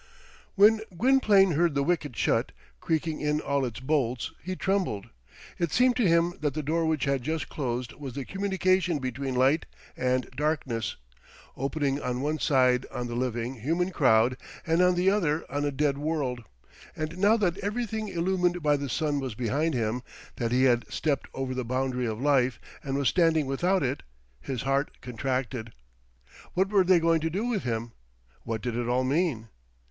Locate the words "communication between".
8.25-9.35